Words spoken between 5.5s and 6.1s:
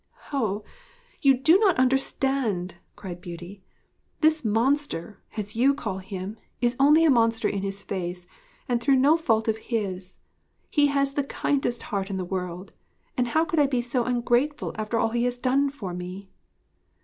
you call